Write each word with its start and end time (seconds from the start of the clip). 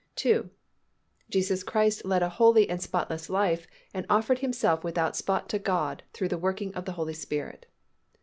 2. 0.15 0.49
_Jesus 1.31 1.63
Christ 1.63 2.05
led 2.05 2.23
a 2.23 2.29
holy 2.29 2.67
and 2.67 2.81
spotless 2.81 3.29
life 3.29 3.67
and 3.93 4.07
offered 4.09 4.39
Himself 4.39 4.83
without 4.83 5.15
spot 5.15 5.47
to 5.49 5.59
God 5.59 6.01
through 6.11 6.29
the 6.29 6.39
working 6.39 6.73
of 6.73 6.85
the 6.85 6.93
Holy 6.93 7.13
Spirit. 7.13 7.67